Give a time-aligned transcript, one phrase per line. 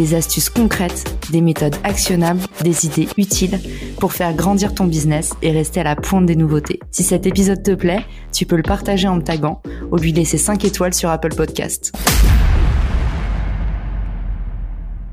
[0.00, 3.60] des astuces concrètes, des méthodes actionnables, des idées utiles
[3.98, 6.80] pour faire grandir ton business et rester à la pointe des nouveautés.
[6.90, 9.60] Si cet épisode te plaît, tu peux le partager en me taguant
[9.92, 11.92] ou lui laisser 5 étoiles sur Apple Podcast.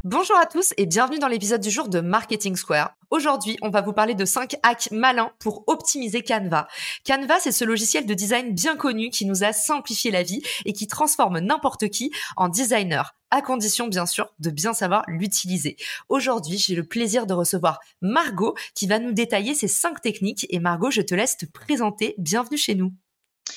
[0.06, 2.92] Bonjour à tous et bienvenue dans l'épisode du jour de Marketing Square.
[3.12, 6.66] Aujourd'hui, on va vous parler de 5 hacks malins pour optimiser Canva.
[7.06, 10.72] Canva, c'est ce logiciel de design bien connu qui nous a simplifié la vie et
[10.72, 15.78] qui transforme n'importe qui en designer à condition bien sûr de bien savoir l'utiliser.
[16.10, 20.60] Aujourd'hui, j'ai le plaisir de recevoir Margot qui va nous détailler ces 5 techniques et
[20.60, 22.16] Margot, je te laisse te présenter.
[22.18, 22.94] Bienvenue chez nous.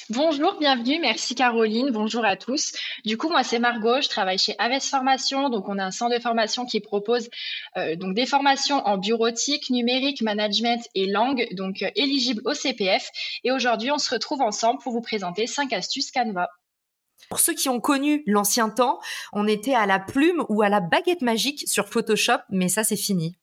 [0.08, 0.98] Bonjour, bienvenue.
[1.00, 1.90] Merci Caroline.
[1.90, 2.72] Bonjour à tous.
[3.04, 4.00] Du coup, moi c'est Margot.
[4.00, 5.48] Je travaille chez Aves Formation.
[5.48, 7.28] Donc, on a un centre de formation qui propose
[7.76, 13.10] euh, donc des formations en bureautique, numérique, management et langue, donc euh, éligibles au CPF.
[13.44, 16.48] Et aujourd'hui, on se retrouve ensemble pour vous présenter cinq astuces Canva.
[17.30, 18.98] Pour ceux qui ont connu l'ancien temps,
[19.32, 22.96] on était à la plume ou à la baguette magique sur Photoshop, mais ça c'est
[22.96, 23.36] fini.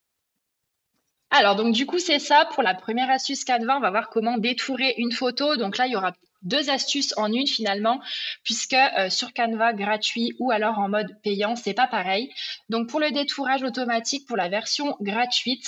[1.30, 4.38] Alors donc du coup c'est ça pour la première astuce Canva, on va voir comment
[4.38, 5.55] détourer une photo.
[5.55, 6.11] Donc là il y aura
[6.43, 7.99] deux astuces en une finalement,
[8.43, 12.30] puisque euh, sur Canva gratuit ou alors en mode payant, c'est pas pareil.
[12.69, 15.65] Donc pour le détourage automatique pour la version gratuite,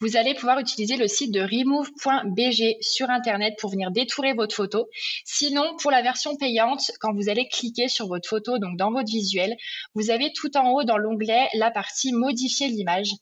[0.00, 4.88] vous allez pouvoir utiliser le site de remove.bg sur internet pour venir détourer votre photo.
[5.24, 9.10] Sinon, pour la version payante, quand vous allez cliquer sur votre photo, donc dans votre
[9.10, 9.56] visuel,
[9.94, 13.12] vous avez tout en haut dans l'onglet la partie modifier l'image.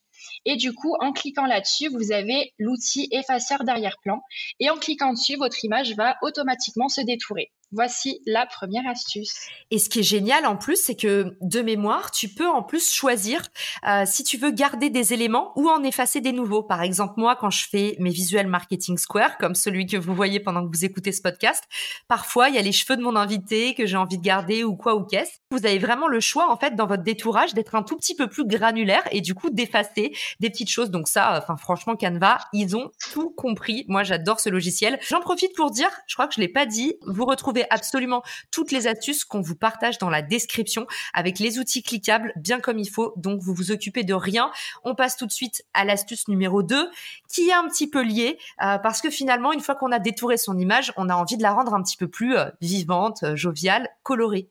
[0.45, 4.21] Et du coup, en cliquant là-dessus, vous avez l'outil effaceur d'arrière-plan.
[4.59, 7.51] Et en cliquant dessus, votre image va automatiquement se détourer.
[7.73, 9.35] Voici la première astuce.
[9.71, 12.93] Et ce qui est génial en plus, c'est que de mémoire, tu peux en plus
[12.93, 13.43] choisir
[13.87, 16.65] euh, si tu veux garder des éléments ou en effacer des nouveaux.
[16.65, 20.41] Par exemple, moi, quand je fais mes visuels marketing square, comme celui que vous voyez
[20.41, 21.63] pendant que vous écoutez ce podcast,
[22.09, 24.75] parfois il y a les cheveux de mon invité que j'ai envie de garder ou
[24.75, 25.39] quoi ou qu'est-ce.
[25.53, 28.27] Vous avez vraiment le choix en fait dans votre détourage d'être un tout petit peu
[28.27, 30.91] plus granulaire et du coup d'effacer des petites choses.
[30.91, 33.85] Donc ça, enfin franchement, Canva, ils ont tout compris.
[33.87, 34.99] Moi, j'adore ce logiciel.
[35.09, 38.73] J'en profite pour dire, je crois que je l'ai pas dit, vous retrouvez absolument toutes
[38.73, 42.89] les astuces qu'on vous partage dans la description avec les outils cliquables bien comme il
[42.89, 43.13] faut.
[43.17, 44.51] Donc, vous vous occupez de rien.
[44.85, 46.91] On passe tout de suite à l'astuce numéro 2
[47.29, 50.37] qui est un petit peu liée euh, parce que finalement, une fois qu'on a détouré
[50.37, 53.37] son image, on a envie de la rendre un petit peu plus euh, vivante, euh,
[53.37, 54.49] joviale, colorée.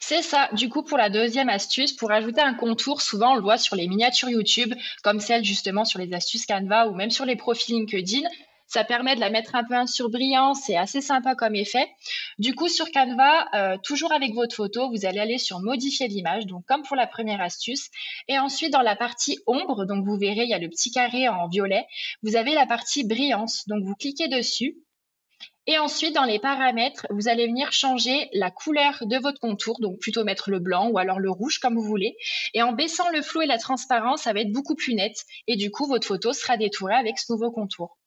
[0.00, 0.48] C'est ça.
[0.52, 3.76] Du coup, pour la deuxième astuce, pour ajouter un contour, souvent on le voit sur
[3.76, 7.76] les miniatures YouTube, comme celle justement sur les astuces Canva ou même sur les profils
[7.76, 8.28] LinkedIn.
[8.68, 10.52] Ça permet de la mettre un peu en surbrillant.
[10.52, 11.88] C'est assez sympa comme effet.
[12.38, 16.44] Du coup, sur Canva, euh, toujours avec votre photo, vous allez aller sur modifier l'image,
[16.44, 17.88] donc comme pour la première astuce.
[18.28, 21.28] Et ensuite, dans la partie ombre, donc vous verrez, il y a le petit carré
[21.28, 21.86] en violet.
[22.22, 23.66] Vous avez la partie brillance.
[23.68, 24.76] Donc vous cliquez dessus.
[25.66, 29.98] Et ensuite, dans les paramètres, vous allez venir changer la couleur de votre contour, donc
[29.98, 32.16] plutôt mettre le blanc ou alors le rouge comme vous voulez.
[32.52, 35.24] Et en baissant le flou et la transparence, ça va être beaucoup plus net.
[35.46, 37.98] Et du coup, votre photo sera détourée avec ce nouveau contour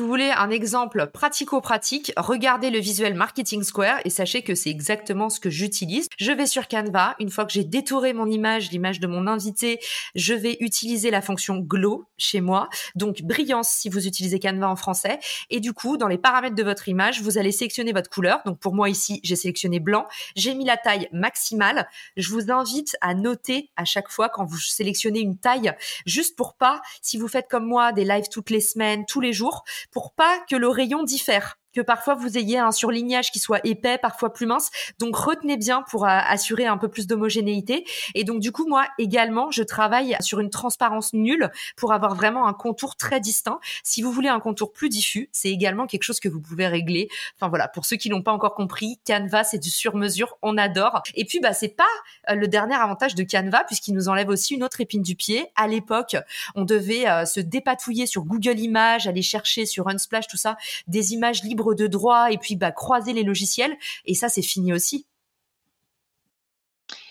[0.00, 5.28] vous voulez un exemple pratico-pratique, regardez le visuel Marketing Square et sachez que c'est exactement
[5.28, 6.08] ce que j'utilise.
[6.18, 9.78] Je vais sur Canva, une fois que j'ai détouré mon image, l'image de mon invité,
[10.14, 14.76] je vais utiliser la fonction Glow chez moi, donc brillance si vous utilisez Canva en
[14.76, 15.18] français.
[15.50, 18.40] Et du coup, dans les paramètres de votre image, vous allez sélectionner votre couleur.
[18.46, 20.06] Donc pour moi ici, j'ai sélectionné blanc.
[20.34, 21.86] J'ai mis la taille maximale.
[22.16, 25.74] Je vous invite à noter à chaque fois quand vous sélectionnez une taille,
[26.06, 29.34] juste pour pas, si vous faites comme moi des lives toutes les semaines, tous les
[29.34, 33.60] jours, pour pas que le rayon diffère que parfois vous ayez un surlignage qui soit
[33.64, 34.70] épais, parfois plus mince.
[34.98, 37.84] Donc retenez bien pour euh, assurer un peu plus d'homogénéité.
[38.14, 42.46] Et donc du coup, moi également, je travaille sur une transparence nulle pour avoir vraiment
[42.46, 43.60] un contour très distinct.
[43.84, 47.08] Si vous voulez un contour plus diffus, c'est également quelque chose que vous pouvez régler.
[47.36, 51.02] Enfin voilà, pour ceux qui n'ont pas encore compris, Canva c'est du sur-mesure, on adore.
[51.14, 51.84] Et puis bah c'est pas
[52.28, 55.46] euh, le dernier avantage de Canva puisqu'il nous enlève aussi une autre épine du pied.
[55.56, 56.16] À l'époque,
[56.54, 60.56] on devait euh, se dépatouiller sur Google Images, aller chercher sur Unsplash tout ça
[60.86, 63.76] des images libres de droit et puis bah, croiser les logiciels.
[64.04, 65.06] Et ça, c'est fini aussi.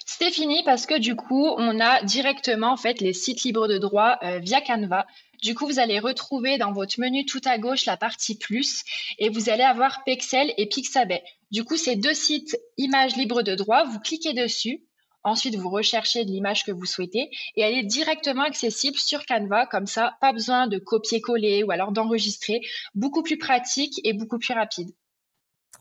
[0.06, 3.78] C'est fini parce que du coup, on a directement en fait les sites libres de
[3.78, 5.08] droit euh, via Canva.
[5.42, 8.84] Du coup, vous allez retrouver dans votre menu tout à gauche la partie plus
[9.18, 11.24] et vous allez avoir Pexel et Pixabay.
[11.52, 14.84] Du coup, ces deux sites images libres de droit, vous cliquez dessus.
[15.24, 19.66] Ensuite, vous recherchez l'image que vous souhaitez et elle est directement accessible sur Canva.
[19.66, 22.62] Comme ça, pas besoin de copier-coller ou alors d'enregistrer.
[22.96, 24.90] Beaucoup plus pratique et beaucoup plus rapide.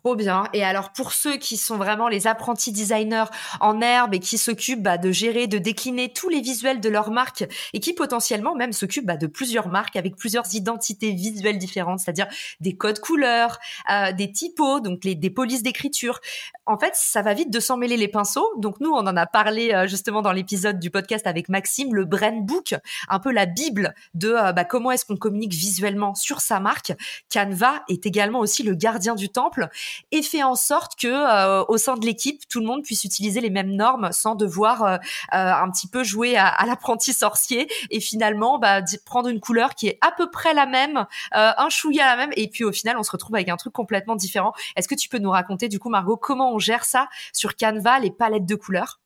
[0.04, 0.44] Trop bien.
[0.52, 3.24] Et alors pour ceux qui sont vraiment les apprentis designers
[3.60, 7.10] en herbe et qui s'occupent bah, de gérer, de décliner tous les visuels de leur
[7.10, 11.98] marque et qui potentiellement même s'occupent bah, de plusieurs marques avec plusieurs identités visuelles différentes,
[11.98, 12.28] c'est-à-dire
[12.60, 13.58] des codes couleurs,
[13.90, 16.20] euh, des typos, donc les, des polices d'écriture.
[16.64, 18.48] En fait, ça va vite de s'en mêler les pinceaux.
[18.58, 22.04] Donc nous, on en a parlé euh, justement dans l'épisode du podcast avec Maxime, le
[22.04, 22.76] Brain Book,
[23.08, 26.92] un peu la bible de euh, bah, comment est-ce qu'on communique visuellement sur sa marque.
[27.32, 29.68] Canva est également aussi le gardien du temple
[30.12, 33.40] et fait en sorte que euh, au sein de l'équipe, tout le monde puisse utiliser
[33.40, 34.98] les mêmes normes sans devoir euh, euh,
[35.32, 39.98] un petit peu jouer à, l'apprenti sorcier et finalement bah, prendre une couleur qui est
[40.00, 43.10] à peu près la même, un chouïa la même, et puis au final, on se
[43.10, 44.52] retrouve avec un truc complètement différent.
[44.76, 47.98] Est-ce que tu peux nous raconter du coup, Margot, comment on gère ça sur Canva,
[47.98, 49.00] les palettes de couleurs?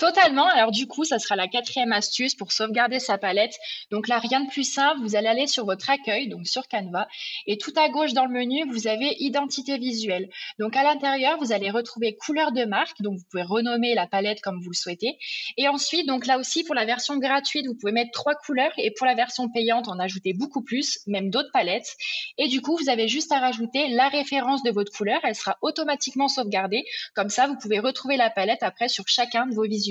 [0.00, 0.46] Totalement.
[0.46, 3.58] Alors du coup, ça sera la quatrième astuce pour sauvegarder sa palette.
[3.90, 5.02] Donc là, rien de plus simple.
[5.02, 7.06] Vous allez aller sur votre accueil, donc sur Canva,
[7.46, 10.30] et tout à gauche dans le menu, vous avez identité visuelle.
[10.58, 13.02] Donc à l'intérieur, vous allez retrouver couleur de marque.
[13.02, 15.18] Donc vous pouvez renommer la palette comme vous le souhaitez.
[15.58, 18.92] Et ensuite, donc là aussi, pour la version gratuite, vous pouvez mettre trois couleurs, et
[18.92, 21.94] pour la version payante, en ajouter beaucoup plus, même d'autres palettes.
[22.38, 25.20] Et du coup, vous avez juste à rajouter la référence de votre couleur.
[25.24, 26.84] Elle sera automatiquement sauvegardée.
[27.14, 29.89] Comme ça, vous pouvez retrouver la palette après sur chacun de vos visuels.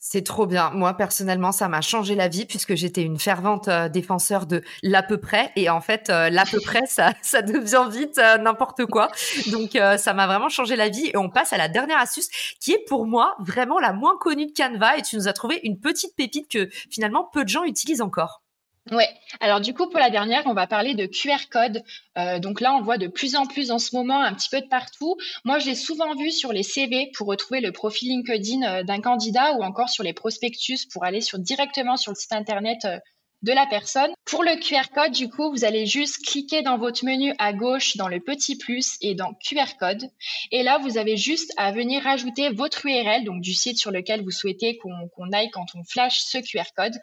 [0.00, 0.70] C'est trop bien.
[0.70, 5.02] Moi, personnellement, ça m'a changé la vie puisque j'étais une fervente euh, défenseur de l'à
[5.02, 5.50] peu près.
[5.56, 7.12] Et en fait, euh, l'à peu près, ça,
[7.42, 9.10] devient vite euh, n'importe quoi.
[9.50, 11.10] Donc, ça m'a vraiment changé la vie.
[11.12, 12.28] Et on passe à la dernière astuce
[12.60, 14.96] qui est pour moi vraiment la moins connue de Canva.
[14.98, 18.42] Et tu nous as trouvé une petite pépite que finalement peu de gens utilisent encore.
[18.90, 19.08] Ouais.
[19.40, 21.82] Alors du coup, pour la dernière, on va parler de QR code.
[22.16, 24.60] Euh, donc là, on voit de plus en plus en ce moment, un petit peu
[24.60, 25.16] de partout.
[25.44, 29.54] Moi, j'ai souvent vu sur les CV pour retrouver le profil LinkedIn euh, d'un candidat
[29.54, 32.98] ou encore sur les prospectus pour aller directement sur le site internet euh,
[33.42, 34.10] de la personne.
[34.24, 37.96] Pour le QR code, du coup, vous allez juste cliquer dans votre menu à gauche
[37.96, 40.02] dans le petit plus et dans QR code.
[40.50, 44.22] Et là, vous avez juste à venir rajouter votre URL, donc du site sur lequel
[44.22, 46.94] vous souhaitez qu'on aille quand on flash ce QR code.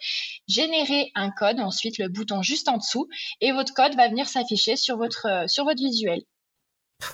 [0.48, 3.08] Générer un code, ensuite le bouton juste en dessous,
[3.42, 6.22] et votre code va venir s'afficher sur votre, sur votre visuel.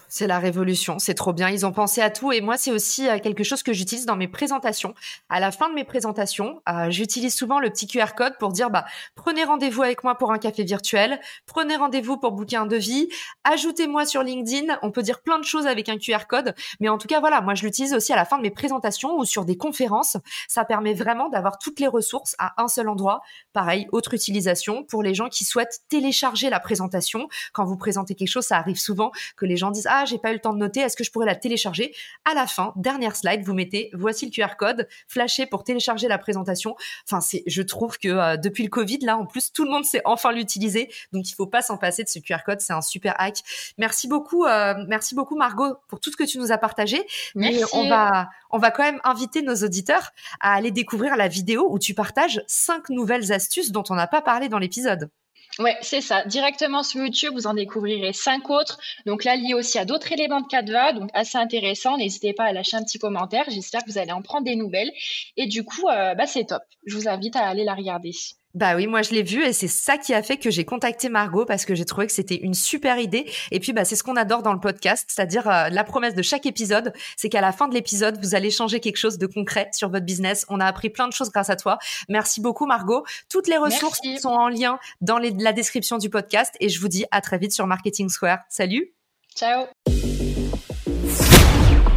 [0.10, 1.50] C'est la révolution, c'est trop bien.
[1.50, 4.16] Ils ont pensé à tout et moi c'est aussi euh, quelque chose que j'utilise dans
[4.16, 4.94] mes présentations.
[5.30, 8.70] À la fin de mes présentations, euh, j'utilise souvent le petit QR code pour dire
[8.70, 8.86] bah
[9.16, 13.10] prenez rendez-vous avec moi pour un café virtuel, prenez rendez-vous pour booker un devis,
[13.44, 14.78] ajoutez-moi sur LinkedIn.
[14.84, 17.42] On peut dire plein de choses avec un QR code, mais en tout cas voilà,
[17.42, 20.18] moi je l'utilise aussi à la fin de mes présentations ou sur des conférences.
[20.48, 23.22] Ça permet vraiment d'avoir toutes les ressources à un seul endroit.
[23.52, 27.28] Pareil, autre utilisation pour les gens qui souhaitent télécharger la présentation.
[27.54, 30.32] Quand vous présentez quelque chose, ça arrive souvent que les gens disent ah j'ai pas
[30.32, 31.94] eu le temps de noter, est-ce que je pourrais la télécharger?
[32.26, 36.18] À la fin, dernière slide, vous mettez voici le QR code, flashé pour télécharger la
[36.18, 36.76] présentation.
[37.08, 39.86] Enfin c'est, je trouve que euh, depuis le Covid là en plus tout le monde
[39.86, 42.82] sait enfin l'utiliser, donc il faut pas s'en passer de ce QR code, c'est un
[42.82, 43.38] super hack.
[43.78, 47.06] Merci beaucoup, euh, merci beaucoup Margot pour tout ce que tu nous as partagé.
[47.36, 51.68] Mais on va on va quand même inviter nos auditeurs à aller découvrir la vidéo
[51.70, 55.10] où tu partages cinq nouvelles astuces dont on n'a pas parlé dans l'épisode.
[55.60, 56.24] Ouais, c'est ça.
[56.26, 58.80] Directement sur YouTube, vous en découvrirez cinq autres.
[59.06, 61.98] Donc là, lié aussi à d'autres éléments de Canva, donc assez intéressant.
[61.98, 63.46] N'hésitez pas à lâcher un petit commentaire.
[63.50, 64.92] J'espère que vous allez en prendre des nouvelles.
[65.38, 66.64] Et du coup, euh, bah, c'est top.
[66.86, 68.12] Je vous invite à aller la regarder.
[68.54, 71.08] Bah oui, moi je l'ai vu et c'est ça qui a fait que j'ai contacté
[71.08, 73.32] Margot parce que j'ai trouvé que c'était une super idée.
[73.52, 76.22] Et puis bah c'est ce qu'on adore dans le podcast, c'est-à-dire euh, la promesse de
[76.22, 79.70] chaque épisode, c'est qu'à la fin de l'épisode, vous allez changer quelque chose de concret
[79.72, 80.46] sur votre business.
[80.50, 81.78] On a appris plein de choses grâce à toi.
[82.10, 83.06] Merci beaucoup Margot.
[83.30, 87.06] Toutes les ressources sont en lien dans la description du podcast et je vous dis
[87.12, 88.40] à très vite sur Marketing Square.
[88.50, 88.94] Salut.
[89.36, 89.66] Ciao.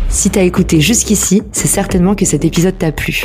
[0.08, 3.25] Si t'as écouté jusqu'ici, c'est certainement que cet épisode t'a plu.